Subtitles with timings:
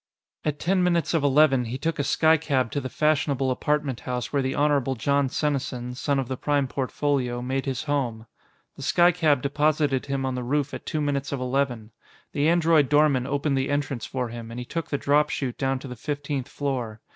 [0.43, 4.41] At ten minutes of eleven, he took a skycab to the fashionable apartment house where
[4.41, 8.25] the Honorable Jon Senesin, son of the Prime Portfolio, made his home.
[8.77, 11.91] The skycab deposited him on the roof at two minutes of eleven.
[12.31, 15.77] The android doorman opened the entrance for him, and he took the drop chute down
[15.77, 16.99] to the fifteenth floor.